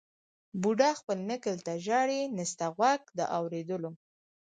[0.61, 3.91] بوډا خپل نکل ته ژاړي نسته غوږ د اورېدلو